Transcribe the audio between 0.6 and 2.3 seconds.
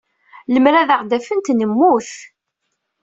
ad aɣ-d-afent, nemmut.